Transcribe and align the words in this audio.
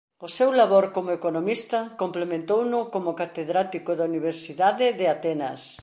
O 0.25 0.27
seu 0.37 0.49
labor 0.59 0.85
como 0.95 1.15
economista 1.19 1.79
complementouno 2.01 2.79
como 2.93 3.17
catedrático 3.21 3.91
da 3.95 4.07
Universidade 4.11 4.85
de 4.99 5.05
Atenas. 5.15 5.61